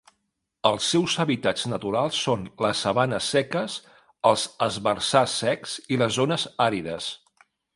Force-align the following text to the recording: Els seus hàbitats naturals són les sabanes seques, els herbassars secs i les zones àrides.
Els 0.69 0.85
seus 0.93 1.17
hàbitats 1.23 1.65
naturals 1.73 2.21
són 2.27 2.47
les 2.65 2.81
sabanes 2.87 3.27
seques, 3.35 3.77
els 4.33 4.47
herbassars 4.69 5.37
secs 5.45 5.77
i 5.97 6.01
les 6.05 6.19
zones 6.21 6.49
àrides. 6.71 7.13